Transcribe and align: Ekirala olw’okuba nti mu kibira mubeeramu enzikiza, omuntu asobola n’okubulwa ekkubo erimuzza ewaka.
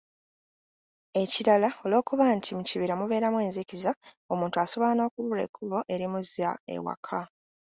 Ekirala 1.21 1.69
olw’okuba 1.83 2.25
nti 2.37 2.51
mu 2.57 2.63
kibira 2.69 2.93
mubeeramu 2.99 3.39
enzikiza, 3.45 3.91
omuntu 4.33 4.55
asobola 4.63 4.93
n’okubulwa 4.95 5.41
ekkubo 5.47 5.77
erimuzza 5.93 6.49
ewaka. 6.75 7.19